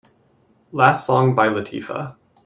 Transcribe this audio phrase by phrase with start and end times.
[0.71, 2.15] last song by Latifa